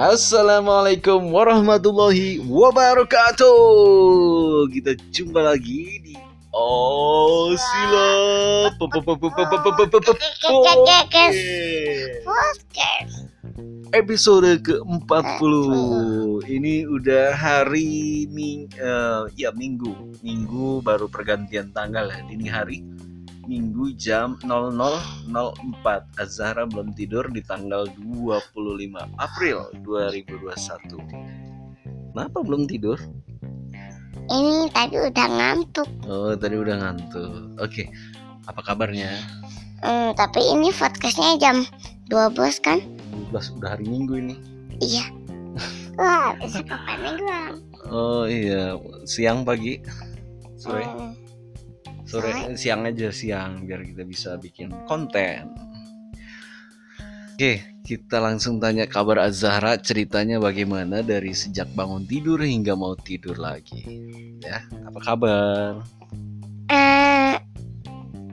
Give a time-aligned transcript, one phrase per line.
[0.00, 3.52] Assalamualaikum warahmatullahi wabarakatuh.
[4.72, 6.16] Kita jumpa lagi di
[6.56, 7.52] Oh
[13.92, 15.52] Episode ke-40
[16.48, 20.16] Ini udah hari ming uh, ya minggu.
[20.24, 22.80] Minggu baru pergantian tanggal ya Dini hari
[23.50, 25.26] Minggu jam 00.04
[26.22, 28.46] Azhara belum tidur di tanggal 25
[29.18, 32.94] April 2021 Kenapa belum tidur?
[34.30, 35.90] Ini tadi udah ngantuk.
[36.06, 37.90] Oh tadi udah ngantuk Oke
[38.46, 39.18] Apa kabarnya?
[39.82, 41.66] Hmm, tapi ini podcastnya jam
[42.06, 42.78] 12 kan?
[43.34, 44.38] 12 udah hari minggu ini
[44.78, 45.10] Iya.
[45.98, 47.18] Wah, besok kapan?
[47.90, 48.78] Oh iya
[49.10, 49.82] Siang pagi
[50.54, 51.18] Sore Hmm,
[52.10, 55.54] sore siang aja siang biar kita bisa bikin konten.
[57.34, 63.38] Oke kita langsung tanya kabar Azahra ceritanya bagaimana dari sejak bangun tidur hingga mau tidur
[63.38, 63.82] lagi?
[64.42, 65.80] Ya apa kabar?
[66.68, 67.34] Eh,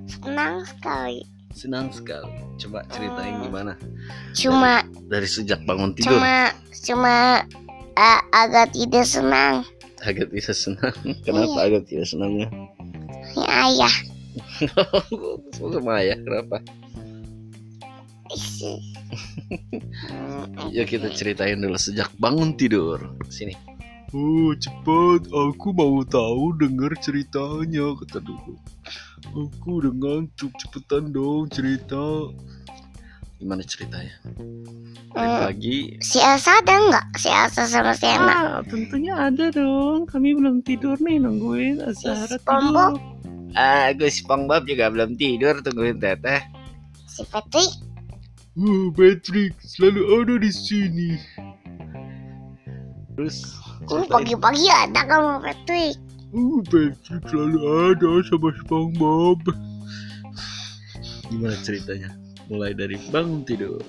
[0.06, 1.22] senang sekali.
[1.50, 2.30] senang sekali.
[2.62, 3.50] Coba ceritain Hmm.
[3.50, 3.74] gimana?
[4.34, 6.22] Cuma, dari sejak bangun tidur.
[6.22, 6.54] cuma,
[6.86, 7.16] cuma
[7.98, 9.66] eh, agak tidak senang.
[10.06, 10.94] agak tidak senang.
[11.26, 11.66] Kenapa Iya.
[11.66, 12.48] agak tidak senangnya
[13.38, 13.96] Ya ayah.
[15.58, 16.58] sama ya kenapa
[20.76, 23.00] ya kita ceritain dulu sejak bangun tidur
[23.32, 23.56] sini
[24.16, 28.56] Oh cepat, aku mau tahu dengar ceritanya kata dulu.
[29.36, 32.32] Aku udah ngantuk, cepetan dong cerita.
[33.38, 34.18] gimana ceritanya
[35.14, 37.06] Hmm, pagi Si Elsa ada nggak?
[37.20, 38.58] Si Elsa sama si Emma.
[38.58, 40.08] Ah, tentunya ada dong.
[40.08, 42.96] Kami belum tidur nih nungguin SpongeBob.
[42.96, 43.17] tidur.
[43.56, 46.44] Ah, gue SpongeBob juga belum tidur tungguin teteh.
[47.08, 47.72] Si Patrick.
[48.58, 51.12] Oh, Patrick selalu ada di sini.
[53.16, 53.54] Terus
[53.88, 55.96] Ini pagi-pagi ada kamu Patrick.
[56.36, 57.60] Oh, Patrick selalu
[57.94, 59.40] ada sama SpongeBob.
[61.32, 62.12] gimana ceritanya?
[62.48, 63.84] Mulai dari bangun tidur.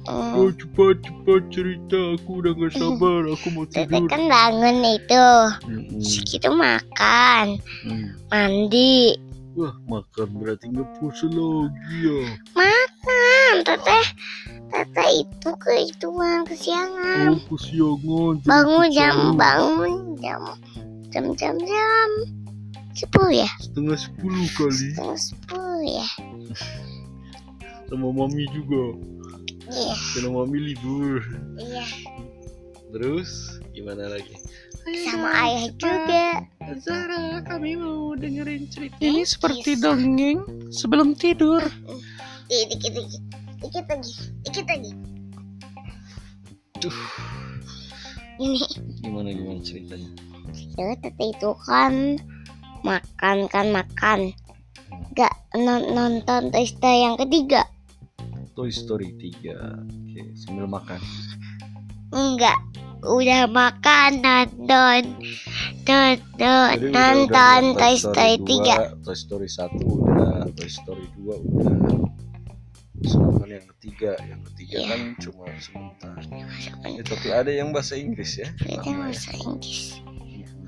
[0.00, 2.16] Hmm, Oh, cepat cepat cerita.
[2.16, 3.20] Aku udah gak sabar.
[3.28, 4.08] Aku mau Tete tidur.
[4.08, 5.26] kan bangun itu.
[6.00, 8.16] Segitu makan, Hmm.
[8.28, 9.14] mandi.
[9.52, 12.20] Wah, makan berarti nggak puasa lagi ya.
[12.54, 14.06] Makan, teteh.
[14.70, 17.34] Teteh itu kehitungan kesiangan.
[17.34, 18.34] Oh, kesiangan.
[18.46, 20.40] Bangun jam, bangun jam,
[21.10, 22.08] jam jam jam
[22.92, 24.88] sepuluh ya, Setengah sepuluh kali.
[24.94, 26.08] jam sepuluh ya.
[27.86, 28.94] Sama mami juga.
[29.70, 29.94] Iya,
[30.26, 31.22] mami libur.
[31.56, 31.84] iya.
[32.90, 33.30] Terus
[33.70, 34.34] gimana lagi?
[35.06, 36.26] Sama ayah juga.
[36.82, 39.94] Zara, kami mau dengerin cerita Ini seperti kisah.
[39.94, 41.62] dongeng sebelum tidur.
[42.50, 43.22] Ih, dikit dikit,
[43.62, 44.90] dikit lagi, dikit lagi.
[46.82, 46.98] Duh.
[48.40, 48.58] Ini
[49.04, 50.10] Gimana gimana ceritanya?
[50.74, 52.18] ya teteh itu kan
[52.82, 54.34] makan kan makan.
[55.14, 57.69] Gak non- nonton Toy Story yang ketiga.
[58.60, 59.56] Toy Story 3.
[59.88, 61.00] Oke, sambil makan.
[62.12, 62.60] Enggak,
[63.00, 65.16] udah makan nonton
[65.80, 71.08] nonton Jadi udah- udah nonton Toy Story 3 2, Toy Story 1 udah, Toy Story
[71.16, 71.72] 2 udah.
[73.00, 74.88] Nonton yang ketiga, yang ketiga Iya.
[74.92, 76.20] kan cuma sebentar.
[76.84, 78.52] Ya, tapi ada yang bahasa Inggris ya.
[78.60, 78.96] Itu lama ya.
[79.08, 80.04] bahasa Inggris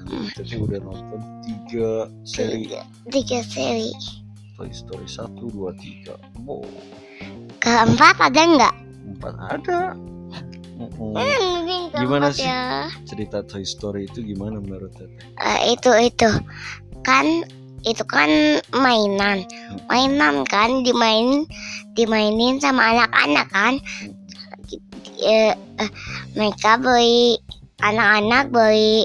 [0.02, 3.92] Hmm, Tapi udah nonton tiga seri tiga, tiga seri
[4.56, 6.64] Toy Story 1, 2, 3 Wow,
[7.62, 8.74] keempat ada nggak?
[9.18, 9.78] empat ada.
[10.82, 11.14] Hmm,
[11.62, 12.42] mungkin Gimana sih?
[12.42, 12.90] ya.
[13.06, 14.90] Cerita Toy Story itu gimana menurut?
[14.98, 16.30] Eh, itu itu
[17.06, 17.46] kan
[17.82, 18.30] itu kan
[18.70, 19.42] mainan
[19.90, 21.46] mainan kan dimainin
[21.98, 23.74] dimainin sama anak-anak kan
[25.18, 25.54] eh,
[26.38, 27.42] mereka beli
[27.82, 29.02] anak-anak beli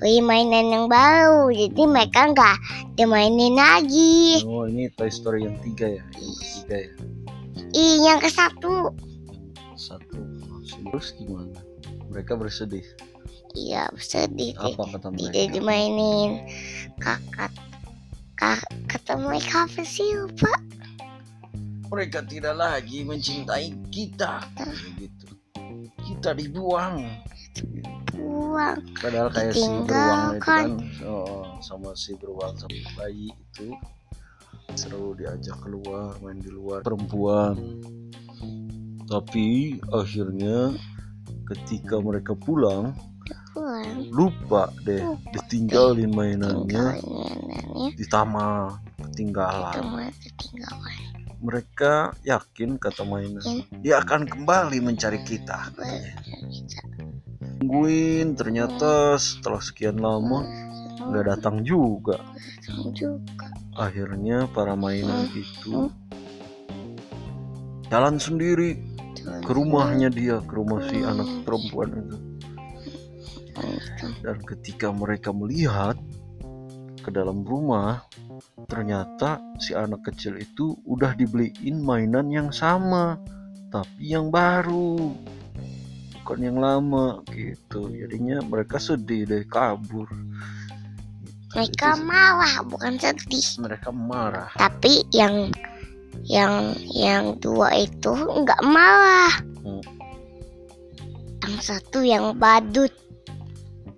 [0.00, 2.56] beli mainan yang baru jadi mereka nggak
[2.96, 6.90] dimainin lagi Oh ini Toy Story yang tiga ya Yang ketiga ya
[7.74, 8.92] ih yang ke satu.
[9.76, 10.18] Satu.
[10.66, 11.60] Terus gimana?
[12.10, 12.84] Mereka bersedih.
[13.56, 14.74] Iya sedih deh.
[14.76, 15.52] Apa kata tidak mereka?
[15.56, 16.30] dimainin.
[17.00, 17.52] Kakak
[18.36, 20.52] kak kata mereka apa sih lupa
[21.88, 24.44] Mereka tidak lagi mencintai kita.
[24.60, 25.26] Begitu
[26.04, 27.00] Kita dibuang.
[28.12, 28.80] Buang.
[29.00, 30.68] Padahal kayak si beruang itu kan
[31.04, 33.72] oh, Sama si beruang sama bayi itu
[34.76, 36.84] Selalu diajak keluar Main di luar.
[36.84, 37.56] Perempuan.
[39.08, 40.76] Tapi akhirnya
[41.46, 42.92] Ketika mereka pulang
[44.12, 45.00] Lupa deh
[45.32, 47.00] Ditinggalin mainannya
[47.96, 48.76] Di taman
[49.16, 50.12] Ketinggalan.
[51.40, 53.80] Mereka yakin kata mainan Yakin.
[53.80, 55.72] Dia akan kembali mencari kita.
[57.60, 60.65] Tungguin ternyata setelah sekian lama
[61.10, 62.18] nggak datang juga.
[62.64, 63.46] Datang juga.
[63.76, 65.36] Akhirnya para mainan Hmm.
[65.36, 65.74] itu
[67.92, 68.80] jalan sendiri
[69.44, 71.12] ke rumahnya dia, ke rumah si Hmm.
[71.16, 72.18] anak perempuan itu.
[74.20, 75.96] Dan ketika mereka melihat
[77.00, 78.04] ke dalam rumah,
[78.68, 83.16] ternyata si anak kecil itu udah dibeliin mainan yang sama,
[83.72, 85.14] tapi yang baru,
[86.20, 87.86] bukan yang lama gitu.
[87.86, 90.10] Jadinya mereka sedih deh kabur.
[91.56, 93.46] Mereka Itu- marah bukan sedih.
[93.58, 94.52] mereka marah.
[94.54, 95.48] Tapi yang
[96.22, 99.32] yang yang dua itu nggak marah.
[99.64, 99.80] Hmm.
[101.40, 102.92] Yang satu yang badut.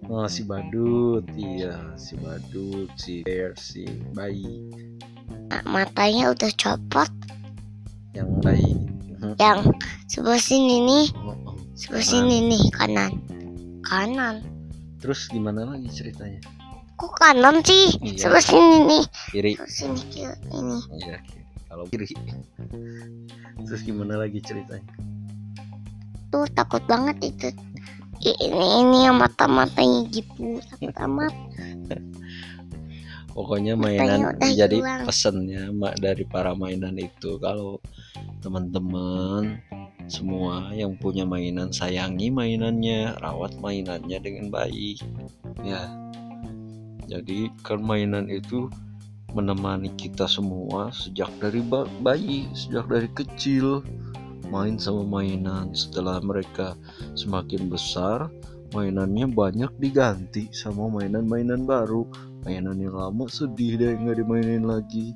[0.08, 3.84] Oh, si badut, iya, si badut, si bear, si
[4.16, 4.72] bayi,
[5.52, 7.10] Nah, matanya udah copot.
[8.16, 8.72] yang bayi.
[9.20, 9.36] Hmm.
[9.36, 9.58] Yang
[10.08, 11.56] sebelah sini nih, Oh, oh.
[11.76, 12.08] sebelah Kanan.
[12.08, 13.12] sini nih kanan.
[13.84, 14.36] Kanan.
[14.96, 16.40] Terus gimana lagi ceritanya?
[16.98, 17.94] Kok kanan sih?
[18.02, 18.26] Iya.
[18.26, 19.04] Sebelah sini nih.
[19.30, 19.52] Kiri.
[19.54, 20.78] Sebelah sini kiri ini.
[20.98, 21.16] Iya.
[21.70, 22.06] Kalau kiri.
[23.62, 24.82] Terus gimana lagi ceritanya?
[26.34, 27.48] Tuh takut banget itu.
[28.18, 31.30] Ini ini yang mata-matanya gitu takut amat.
[33.30, 35.06] Pokoknya Matanya mainan jadi hilang.
[35.06, 37.78] pesennya mak dari para mainan itu kalau
[38.42, 39.62] teman-teman
[40.10, 44.98] semua yang punya mainan sayangi mainannya, rawat mainannya dengan baik.
[45.62, 45.86] Ya.
[47.08, 48.68] Jadi kan mainan itu
[49.32, 53.80] menemani kita semua sejak dari ba- bayi, sejak dari kecil.
[54.48, 55.72] Main sama mainan.
[55.76, 56.72] Setelah mereka
[57.12, 58.32] semakin besar,
[58.72, 62.08] mainannya banyak diganti sama mainan-mainan baru.
[62.48, 65.12] Mainan yang lama sedih deh nggak dimainin lagi.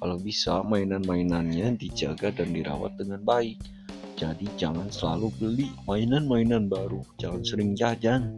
[0.00, 3.60] Kalau bisa mainan-mainannya dijaga dan dirawat dengan baik.
[4.16, 7.04] Jadi jangan selalu beli mainan-mainan baru.
[7.20, 8.32] Jangan sering jajan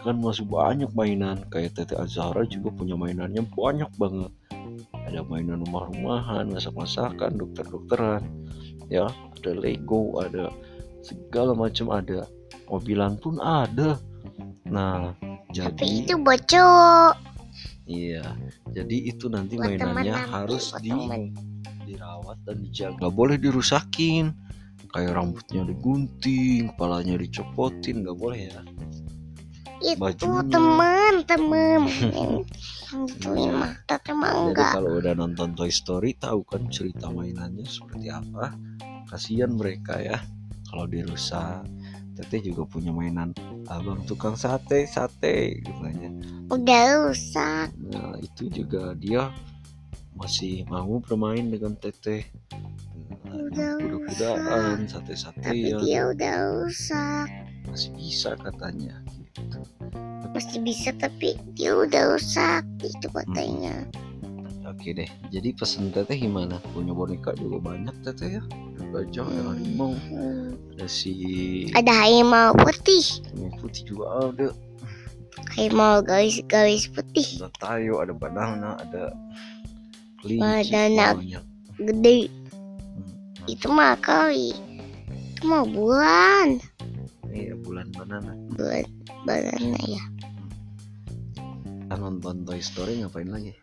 [0.00, 4.32] kan masih banyak mainan kayak Tete Azhara juga punya mainannya banyak banget
[5.06, 8.24] ada mainan rumah-rumahan masak-masakan dokter-dokteran
[8.88, 10.48] ya ada Lego ada
[11.04, 12.24] segala macam ada
[12.68, 14.00] mobilan pun ada
[14.64, 15.12] nah
[15.50, 17.18] jadi Tapi itu bocor.
[17.90, 18.22] Iya,
[18.70, 21.22] jadi itu nanti Buat mainannya teman harus buat di teman.
[21.90, 22.98] dirawat dan dijaga.
[23.02, 24.30] Gak boleh dirusakin.
[24.90, 28.62] Kayak rambutnya digunting, kepalanya dicopotin, gak boleh ya.
[29.80, 31.82] Itu teman-teman.
[32.90, 34.72] gituin mata teman Jadi enggak.
[34.74, 38.52] kalau udah nonton Toy Story tahu kan cerita mainannya seperti apa.
[39.06, 40.18] Kasihan mereka ya
[40.68, 41.64] kalau dirusak.
[42.10, 43.32] Teteh juga punya mainan
[43.66, 46.10] abang tukang sate, sate katanya.
[46.50, 47.72] Udah rusak.
[47.80, 49.32] Nah itu juga dia
[50.12, 52.26] masih mau bermain dengan teteh.
[53.30, 57.26] Udah Kuda-kudaan, Tapi sate-satean dia udah rusak.
[57.64, 58.98] masih bisa katanya.
[60.30, 62.62] Masih bisa tapi dia udah rusak.
[62.80, 63.86] Itu katanya.
[64.62, 66.62] Oke deh, jadi pesen teteh gimana?
[66.70, 68.42] Punya boneka juga banyak teteh ya.
[68.78, 70.54] Ada gajah, ada harimau, Hmm.
[70.72, 71.12] ada si
[71.74, 73.02] Ada harimau putih.
[73.26, 74.48] harimau putih juga ada.
[75.58, 77.42] Harimau garis-garis putih.
[77.42, 79.10] Ada tayo, ada banana, ada
[80.22, 81.06] kelinci, Banana.
[81.18, 81.44] banyak.
[81.76, 82.18] Gede.
[82.30, 83.50] Hmm.
[83.50, 84.54] Itu mah kali.
[85.34, 86.62] Itu mah bulan.
[88.10, 88.34] Banana.
[88.58, 88.86] Bulan
[89.22, 90.02] banana ya.
[91.62, 93.54] Kita nonton Toy Story ngapain lagi?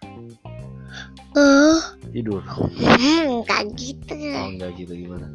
[1.35, 1.83] Oh,
[2.15, 2.39] Tidur.
[2.47, 4.15] hmm, kayak gitu.
[4.15, 5.27] Oh enggak gitu gimana?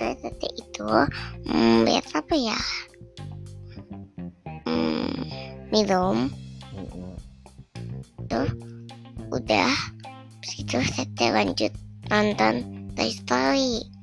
[0.00, 0.88] Tete itu
[1.44, 2.56] hmm, lihat apa ya?
[4.64, 5.28] Hmm,
[5.68, 6.32] minum
[6.72, 7.12] Mm-mm.
[9.28, 9.68] udah
[10.64, 11.72] Terus Tete lanjut
[12.08, 12.64] nonton
[12.96, 13.97] Toy Story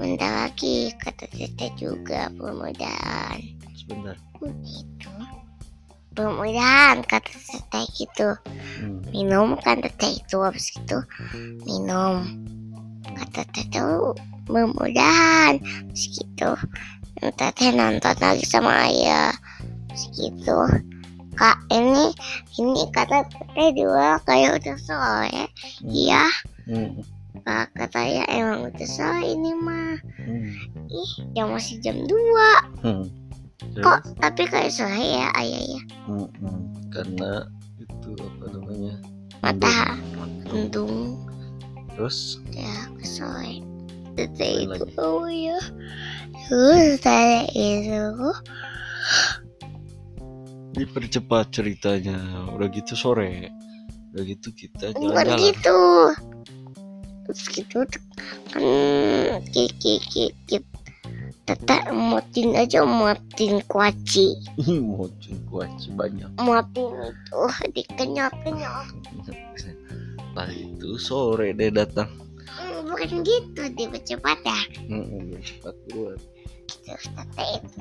[0.00, 0.16] Mm-mm.
[0.16, 3.38] bentar lagi kata Tete juga mudah-mudahan
[3.76, 4.16] Sebentar.
[4.64, 5.12] gitu
[6.10, 8.28] mudah-mudahan kata Tete gitu
[8.80, 9.04] Hmm.
[9.12, 10.98] minum kan Tete itu habis itu
[11.64, 12.24] minum
[13.04, 13.78] kata Tete
[14.48, 16.50] mudah-mudahan habis gitu
[17.36, 19.36] Tete nonton lagi sama ayah
[19.84, 20.56] habis gitu
[21.32, 22.08] kak ini
[22.56, 25.44] ini kata Tete juga kayak udah sore
[25.80, 25.92] Hmm.
[25.92, 26.24] iya
[26.64, 27.00] Hmm.
[27.40, 30.52] Kak katanya emang udah sore ini mah Hmm.
[30.86, 33.06] Ih yang masih jam 2 Hmm.
[33.80, 36.56] Kok tapi kayak sore ya ayah ya Mm-mm.
[36.88, 37.44] Karena
[37.78, 38.94] itu apa namanya?
[39.40, 40.50] Mata Mendung.
[40.50, 40.94] Untung
[41.94, 43.60] Terus ya sore
[44.16, 45.56] Tete itu oh ya
[46.48, 48.32] Terus saya itu
[50.70, 52.18] dipercepat ceritanya.
[52.54, 53.50] Udah gitu sore.
[54.10, 55.38] Udah gitu kita Bukan jalan-jalan.
[55.50, 55.80] gitu
[57.26, 57.78] Terus gitu
[58.50, 58.62] kan
[59.50, 60.56] Kiki kiki
[61.46, 64.38] Tete muatin aja muatin kuaci.
[64.70, 66.30] Mocin kuaci banyak.
[66.38, 67.40] Muatin itu
[67.74, 68.86] dikenyot-kenyot
[70.30, 72.06] Nah itu sore deh datang.
[72.54, 73.66] Hmm, Bukan gitu
[74.46, 74.58] ya.
[74.86, 76.14] Mm-mm, cepat keluar.
[76.86, 77.78] Terus tete itu.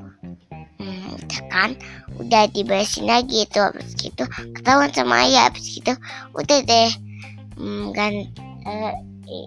[0.81, 1.69] Hmm, Udah kan.
[2.17, 4.25] Udah diberesin lagi itu Habis gitu.
[4.57, 5.93] Ketahuan sama ayah Habis gitu.
[6.33, 6.89] Udah deh.
[7.53, 8.13] Hmm, Kan
[8.65, 8.97] i-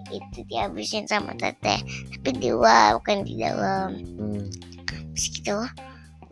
[0.09, 3.99] Itu dihabisin sama tete Tapi di luar Bukan di dalam.
[4.17, 4.47] Hmm.
[4.87, 5.59] Habis gitu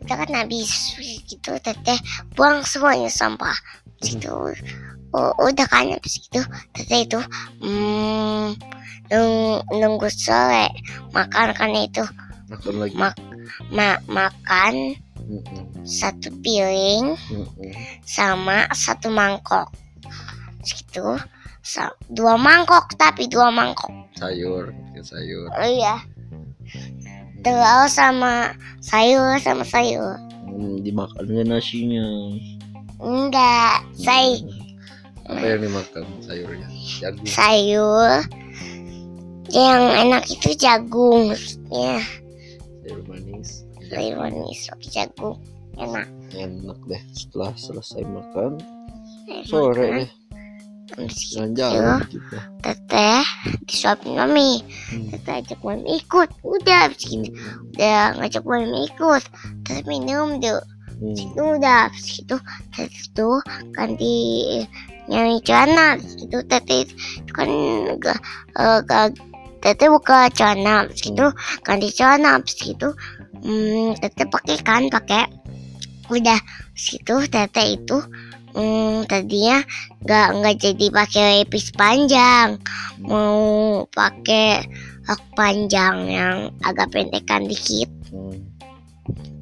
[0.02, 0.96] Udah kan habis.
[1.28, 1.98] Gitu Teteh
[2.34, 3.52] buang semuanya sampah.
[3.52, 4.32] Habis gitu
[5.12, 6.40] oh, Udah kan habis gitu
[6.72, 7.20] Teteh itu
[7.62, 8.56] hmm,
[9.12, 10.72] nung, Nunggu sore
[11.12, 12.04] Makan kan itu.
[12.48, 12.96] Makan lagi.
[12.96, 13.18] Ma-
[13.70, 17.72] ma- Makan Mm-mm, Satu piring mm-mm.
[18.02, 19.70] Sama satu mangkok.
[20.66, 21.41] Gitu sa-
[22.10, 25.46] Dua mangkok Tapi dua mangkok Sayur, ya sayur.
[25.54, 26.02] Oh iya
[27.42, 32.04] Telur sama sayur sama sayur Hmm, dimakan nggak nasinya?
[33.00, 34.42] Enggak, say
[35.22, 35.38] Hmm.
[35.38, 36.66] Apa yang dimakan sayurnya?
[36.98, 37.26] Jagung.
[37.30, 38.12] sayur
[39.54, 42.02] yang enak itu jagung maksudnya
[42.82, 43.62] Sayur manis.
[43.86, 45.38] sayur manis pakai jagung
[45.78, 47.02] enak Enak deh.
[47.12, 48.56] Setelah selesai makan,
[49.44, 50.10] sore deh
[50.92, 52.38] Gitu, jalan-jalan kita.
[52.60, 53.24] teteh
[53.64, 54.60] disuapin mami.
[54.92, 55.08] Hmm.
[55.10, 56.28] teteh ajak mami ikut.
[56.44, 57.28] Udah habis gitu.
[57.32, 57.72] Hmm.
[57.72, 59.22] udah ngajak mami ikut.
[59.64, 60.60] Teteh minum dulu
[61.02, 61.18] Hmm.
[61.18, 62.36] itu udah habis gitu.
[62.76, 63.28] Teteh itu
[63.74, 64.14] ganti
[65.10, 65.98] nyari celana.
[65.98, 66.94] Gitu teteh itu
[67.34, 67.48] kan
[67.98, 68.18] gak,
[68.54, 69.18] eh, gak-
[69.58, 70.86] teteh buka celana.
[70.86, 71.26] Habis gitu
[71.64, 72.38] ganti celana.
[72.38, 72.94] Habis gitu
[73.42, 75.26] hmm, teteh pakai kan pakai.
[76.06, 77.98] Udah habis gitu teteh itu
[78.52, 79.58] hmm, tadinya
[80.00, 82.56] nggak nggak jadi pakai lepis panjang
[83.00, 83.42] mau
[83.88, 84.64] pakai
[85.02, 88.36] rok panjang yang agak pendekan dikit Hmm.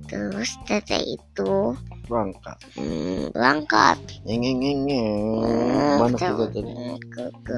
[0.07, 1.75] terus teteh itu
[2.07, 2.59] Berangkat.
[2.75, 4.87] hmm, berangkat ngeng ngeng ngeng.
[5.39, 6.73] Hmm, Mana ke- kita tadi?
[7.09, 7.57] ke, ke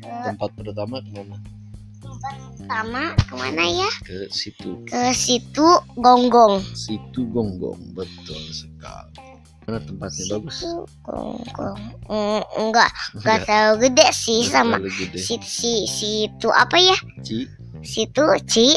[0.00, 1.36] Tempat pertama ke mana?
[2.56, 4.80] pertama ke mana ya Ke situ.
[4.84, 7.80] ke situ gonggong Situ gonggong.
[7.92, 9.29] Betul sekali.
[9.70, 10.58] Mana tempatnya bagus?
[11.06, 15.18] Hmm, enggak enggak terlalu gede sih sama terlalu gede.
[15.22, 17.46] si si situ apa ya Ci,
[17.80, 18.74] situ ci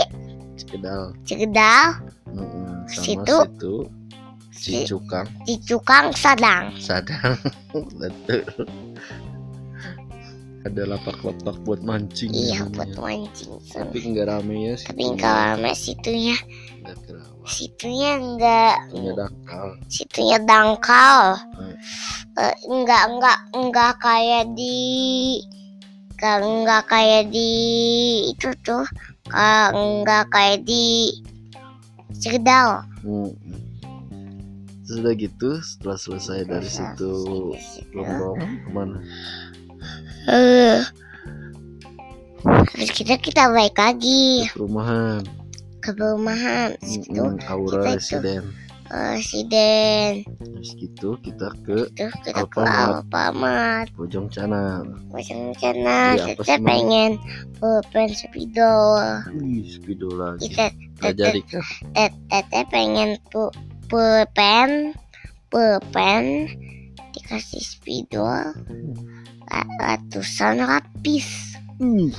[0.54, 1.18] Cikedal.
[1.26, 1.98] cegedal
[2.30, 2.86] Mm-mm.
[2.86, 3.38] Sama Situ.
[3.42, 3.76] situ.
[4.54, 5.26] si Cicukang.
[5.44, 7.34] cicukang sadang Sadang.
[8.00, 8.46] Betul.
[10.63, 12.32] Ada lapak-lapak buat mancing.
[12.32, 12.72] iya namanya.
[12.72, 14.75] buat mancing Tapi nggak rame ya.
[14.79, 16.38] tapi enggak lama situnya
[16.79, 17.46] Nggak terawat.
[17.46, 19.67] situnya enggak Punya dangkal.
[19.88, 21.20] situnya dangkal
[21.53, 21.75] Hmm.
[22.34, 24.79] Eh, enggak enggak enggak kayak di
[26.13, 27.51] enggak, enggak kayak di
[28.32, 28.88] itu tuh
[29.70, 31.12] enggak kayak di
[32.13, 33.36] Cegedal Hmm.
[34.84, 37.12] Sudah gitu, setelah selesai dari situ
[37.91, 39.00] Lombong ke mana?
[40.25, 40.80] Eh.
[42.44, 45.24] Habis kita kita balik lagi Ke perumahan.
[45.80, 48.20] ke perumahan itu Aura kita itu.
[48.20, 48.44] Residen.
[48.86, 53.03] Residen Habis gitu kita ke Tuh kita ke Alfamart.
[53.03, 54.96] Alfamart Pojong Canang.
[55.10, 57.12] Macam sana Iya, Kita pengen
[57.58, 58.08] Pulpen
[59.34, 60.46] Wih, speedo lagi.
[60.46, 60.65] Kita
[61.00, 61.63] Gak jadi kan?
[61.94, 63.48] Tet- Teteh pengen pu
[63.88, 64.96] pulpen
[65.48, 66.48] pulpen
[67.13, 68.56] dikasih spidol ra-
[69.78, 72.14] ratusan lapis Hmm.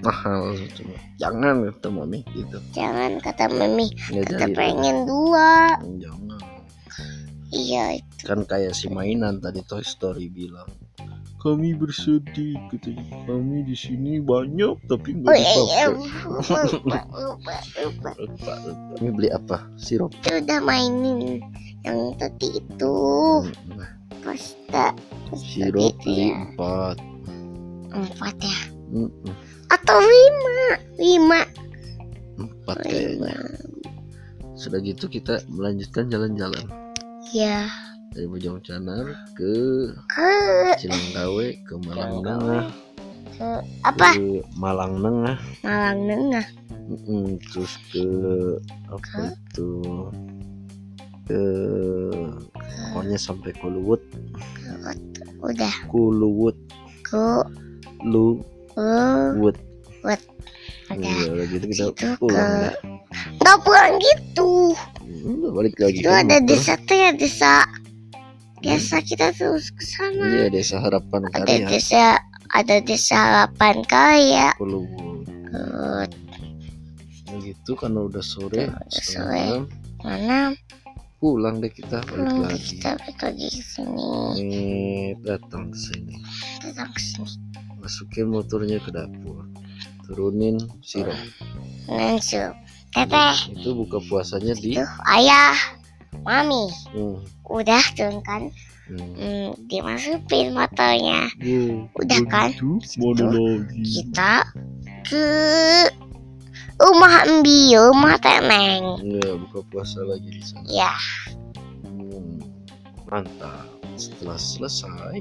[0.00, 0.96] Mahal cuma.
[1.16, 2.56] Jangan kata mami gitu.
[2.70, 4.54] jangan kata mami Nggak teteh jadi.
[4.54, 6.40] pengen dua Jangan.
[7.50, 10.68] iya Kan kayak si mainan tadi Toy Story bilang.
[11.36, 13.24] Kami bersedih katanya.
[13.24, 16.28] Kami di sini banyak tapi oh nggak iya iya dipakai.
[16.28, 18.52] lupa lupa lupa Lupa, lupa.
[18.96, 19.56] Ini beli apa?
[19.74, 20.12] Sirup.
[20.14, 21.40] itu udah mainin
[21.80, 22.96] yang tadi itu
[24.20, 24.84] Nah, pasta
[25.32, 26.44] sirup beli ya.
[26.44, 26.96] empat.
[27.90, 28.58] empat ya?
[28.90, 29.32] Mm-mm,
[29.72, 30.58] atau lima?
[31.00, 31.40] Lima.
[32.36, 32.90] Empat lima.
[32.90, 33.36] kayaknya.
[34.58, 36.68] Sudah gitu kita melanjutkan jalan-jalan.
[37.32, 37.70] Ya
[38.10, 39.06] dari Bojong Canar
[39.38, 39.54] ke
[40.10, 40.34] ke
[40.82, 42.66] Cilanggawe ke Malang Tengah
[43.38, 43.48] ke
[43.86, 44.08] apa?
[44.18, 46.46] Ke Malang Tengah Malang Nengah.
[46.90, 48.02] Mm-mm, terus ke?
[48.90, 49.70] apa itu?
[51.30, 51.42] Ke
[52.90, 54.02] pokoknya sampai Kuluwut
[55.40, 55.74] udah.
[55.88, 56.56] Kuluwut
[57.04, 57.26] ke
[58.06, 58.40] lu
[59.40, 59.56] Wut
[60.00, 60.18] udah
[60.90, 62.74] Iya, udah gitu kita Situ pulang
[63.40, 64.74] nggak pulang gitu.
[65.02, 67.66] Hmm, balik lagi itu ada desa tuh ya desa.
[68.60, 72.20] Desa kita terus ke sana Iya desa harapan ada karya desa
[72.52, 76.10] ada desa harapan kaya Kuluwut
[77.40, 79.44] gitu karena udah sore Udah sore.
[80.04, 80.50] enam.
[81.20, 82.80] Pulang deh kita balik belum lagi.
[82.80, 84.08] kita balik lagi ke sini.
[84.40, 86.16] Nih datang ke sini.
[86.64, 87.28] Datang ke sini.
[87.76, 89.44] Masukin motornya ke dapur.
[90.08, 91.14] Turunin sirup
[91.86, 92.50] Nansu
[92.90, 93.36] teteh.
[93.54, 95.54] Itu buka puasanya di tuh ayah
[96.26, 96.72] mami.
[96.90, 98.50] Hmm, udah tuh kan?
[98.90, 99.14] Hmm.
[99.14, 101.30] hmm, dimasukin motornya.
[101.38, 102.50] Wow, Udah kan?
[102.50, 103.86] lagi?
[103.86, 104.50] kita
[105.06, 105.24] ke
[106.80, 110.94] rumah Embi rumah Teneng Enggak buka puasa lagi di sana ya
[111.84, 112.40] Hmm,
[113.12, 113.68] mantap.
[114.00, 115.20] Setelah selesai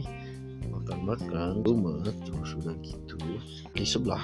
[0.71, 3.19] makan-makan, rumah terus sudah gitu
[3.75, 4.23] di sebelah.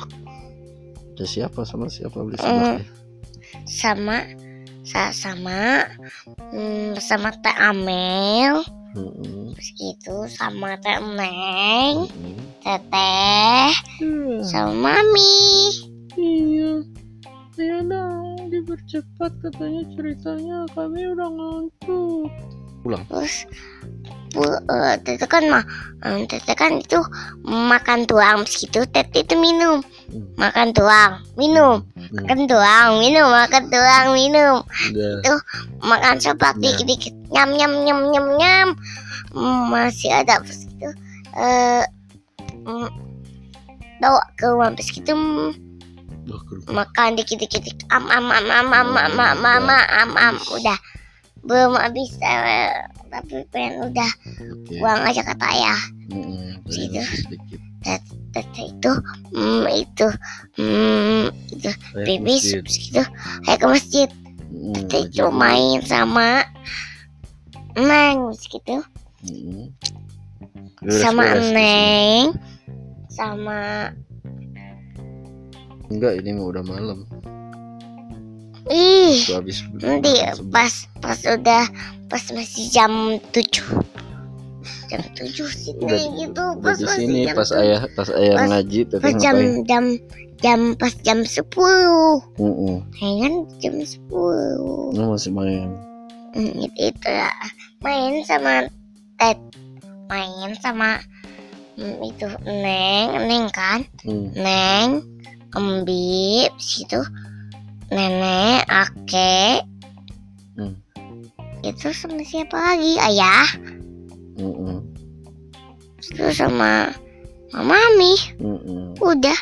[1.15, 2.87] Ada siapa sama siapa beli sebelahnya?
[3.63, 4.27] sama
[4.85, 5.87] sa sama
[6.53, 8.61] hmm, sama Teh Amel
[8.95, 12.63] Hmm, terus itu sama Teh Neng hmm.
[12.63, 13.71] Teteh
[14.47, 15.35] sama Mami
[16.15, 16.79] Iya,
[17.57, 20.57] iya nah, dipercepat katanya ceritanya.
[20.71, 22.29] Kami udah ngantuk.
[23.09, 23.49] terus
[24.29, 25.65] bu eh, Teteh kan mah
[26.05, 27.01] eh, Teteh kan itu
[27.43, 30.21] makan tuang terus gitu Teteh itu minum Hmm.
[30.37, 34.61] makan tuang minum Hmm, makan tuang minum makan tuang minum
[34.93, 35.41] udah.
[35.81, 36.77] makan seblak Ya.
[36.77, 38.67] dikit-dikit nyam nyam nyam nyam nyam
[39.33, 40.93] Hmm, masih ada terus gitu
[41.33, 41.81] eh
[42.63, 42.85] mm,
[43.97, 45.17] bawa ke rumah terus gitu
[46.69, 47.85] makan dikit-dikit.
[47.93, 50.79] Am am am am am am am am am am udah.
[51.45, 52.73] Belum habis eh,
[53.13, 54.11] tapi pengen udah
[54.81, 55.81] buang aja kata ayah.
[56.65, 56.97] Tadi Situ.
[56.97, 57.59] masih sedikit.
[58.35, 58.91] Teteh itu
[59.31, 60.07] mm, itu
[60.57, 61.69] mm, itu.
[61.93, 62.17] Masjid.
[62.65, 63.01] terus gitu
[63.45, 64.09] kayak ke masjid.
[64.73, 66.43] Teteh wajib itu main sama
[67.75, 68.81] Neng gitu
[70.89, 71.23] sama.
[71.53, 72.33] Neng.
[73.09, 73.91] Sama
[75.89, 76.99] Enggak, ini mah udah malam.
[78.65, 80.09] ih Tuh habis nanti
[80.49, 81.69] pas pas udah
[82.09, 83.61] pas masih jam 7
[84.89, 86.45] jam 7 sih udah, gitu.
[86.65, 87.61] pas di sini jam pas 7.
[87.61, 89.65] ayah pas ayah Pas- ngaji tapi pas jam ngapain?
[89.69, 89.83] jam
[90.41, 91.45] jam pas jam 10
[92.41, 92.75] Mm-mm.
[92.97, 95.69] ya kan jam 10 Lu masih main?
[96.33, 97.29] Hmm, itu, itu ya
[97.79, 98.65] main sama
[99.15, 99.37] Ted.
[100.09, 100.99] Main sama
[101.77, 103.07] hmm, itu Neng.
[103.29, 103.85] Neng kan?
[104.03, 104.33] Hmm.
[104.35, 105.05] Neng
[105.55, 106.99] Embi situ.
[107.89, 109.63] Nenek Ake.
[110.55, 110.75] Hmm.
[111.61, 112.95] itu sama siapa lagi?
[112.99, 113.47] Ayah.
[114.35, 114.83] Mm-mm.
[115.97, 116.93] itu sama
[117.49, 118.93] Mami Mm-mm.
[118.99, 119.39] udah.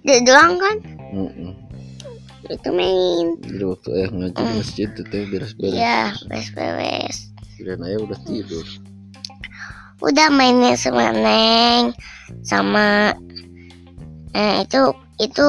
[0.00, 0.76] Dia doang kan?
[1.12, 1.52] Mm-mm.
[2.48, 3.26] itu main.
[3.46, 4.54] Jadi waktu ayah ngaji di Mm.
[4.58, 5.76] masjid teteh beres-beres.
[5.76, 7.16] Ya beres-beres.
[7.60, 8.66] Dan ayah udah tidur.
[10.00, 11.92] Udah mainin sama Neng
[12.42, 13.12] sama
[14.34, 14.82] eh, itu
[15.20, 15.46] itu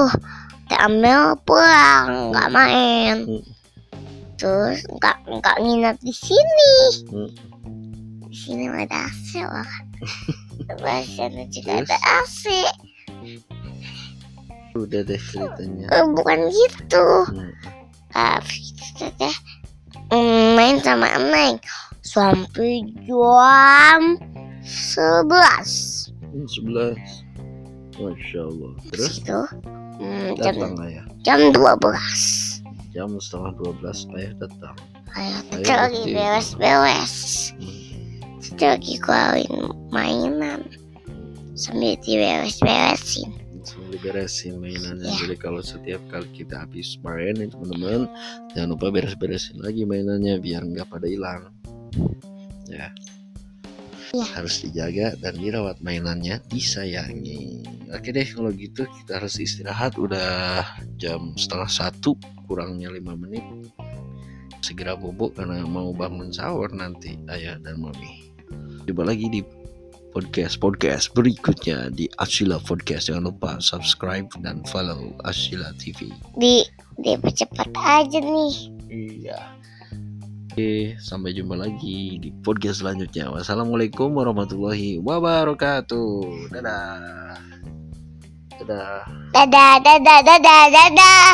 [0.71, 3.17] Amel pulang nggak main.
[3.27, 3.43] Hmm.
[4.39, 6.73] terus nggak nggak nginep di sini.
[7.11, 7.31] Hmm.
[8.31, 9.69] di sini ada AC loh
[10.79, 12.47] Bahasanya juga ada AC
[14.71, 15.85] udah deh ceritanya.
[15.91, 17.07] Eh, bukan gitu.
[17.27, 17.51] Hmm.
[18.15, 19.35] tapi kita teh
[20.55, 21.59] main sama Neng
[21.99, 24.15] sampai jam
[24.63, 25.71] sebelas.
[26.47, 27.27] Sebelas
[28.01, 29.13] masya Allah terus?
[29.21, 29.39] Itu
[30.01, 32.21] mm, jam datang ayah jam dua belas.
[32.91, 34.75] Jam setengah dua belas ayah datang.
[35.11, 37.15] Ayo, kita lagi beres-beres.
[37.59, 38.39] Hmm.
[38.39, 39.55] Kita lagi keluarin
[39.91, 40.61] mainan.
[41.55, 43.29] Sambil diberes-beresin.
[43.61, 45.05] langsung diberesin mainannya.
[45.05, 45.17] Ya.
[45.21, 48.09] jadi kalau setiap kali kita habis main teman-teman
[48.57, 51.53] jangan lupa beres-beresin lagi mainannya biar nggak pada hilang.
[52.65, 52.89] Ya
[54.11, 54.27] Ya.
[54.35, 57.63] harus dijaga dan dirawat mainannya disayangi.
[57.95, 59.95] Oke deh kalau gitu kita harus istirahat.
[59.95, 60.67] Udah
[60.99, 63.43] jam setengah satu kurangnya lima menit.
[64.59, 68.35] Segera bobok karena mau bangun sahur nanti ayah dan mami.
[68.83, 69.41] Coba lagi di
[70.11, 73.07] podcast podcast berikutnya di Ashila Podcast.
[73.07, 76.67] Jangan lupa subscribe dan follow Ashila TV Di
[76.99, 78.55] dipercepat aja nih.
[78.91, 79.60] iya
[80.51, 83.31] Oke, sampai jumpa lagi di podcast selanjutnya.
[83.31, 86.51] Wassalamualaikum warahmatullahi wabarakatuh.
[86.51, 87.39] Dadah.
[88.59, 88.99] Dadah.
[89.31, 91.31] Dadah, dadah, dadah, dadah.